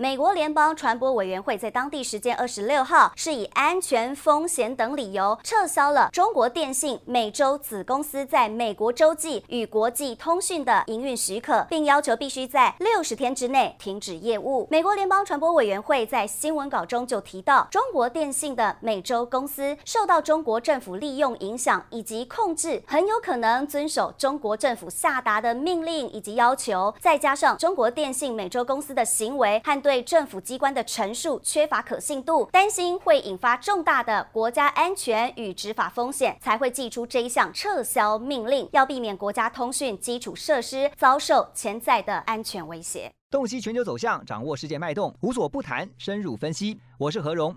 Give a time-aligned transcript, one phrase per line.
[0.00, 14.66] 美国联邦传播委员会在当地时间二十六号是以安全风险等理由撤销了中国电信美洲子公司在美国洲际与国际通讯的营运许可，并要求必须在六十天之内停止业务。
[14.70, 43.10] 美国联邦传播委员会在新闻稿中就提到，中国电信的美洲公司受到中国政府利用、影响以及控制，很有可能遵守中国政府下达的命令以及要求，再加上中国电信美洲公司的行为和对对政府机关的陈述缺乏可信度，担心会引发重大的国家安全与执法风险，才会寄出这一项撤销命令，要避免国家通讯基础设施遭受潜在的安全威胁。
[43.32, 46.78] 洞悉全球走向，掌握世界脉动，无所不谈，深入分析。
[46.96, 47.56] 我是何荣，